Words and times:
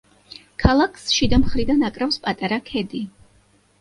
ქალაქს 0.63 1.03
შიდა 1.17 1.39
მხრიდან 1.43 1.85
აკრავს 1.91 2.19
პატარა 2.27 2.59
ქედი. 2.71 3.03